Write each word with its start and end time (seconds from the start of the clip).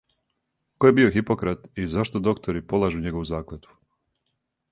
Ко 0.83 0.89
је 0.89 0.95
био 0.99 1.11
Хипократ 1.17 1.67
и 1.83 1.85
зашто 1.93 2.21
доктори 2.29 2.63
полажу 2.73 3.05
његову 3.05 3.29
заклетву? 3.35 3.77